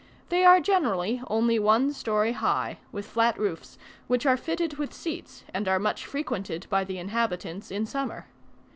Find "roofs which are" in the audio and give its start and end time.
3.37-4.35